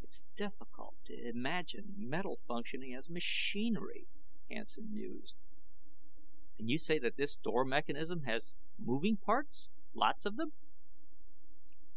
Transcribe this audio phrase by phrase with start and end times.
[0.00, 4.06] "It's difficult to imagine metal functioning as machinery,"
[4.48, 5.34] Hansen mused.
[6.56, 10.52] "And you say that this door mechanism has moving parts, lots of them?"